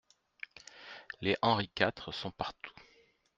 [1.21, 2.73] Les Henri quatre sont partout.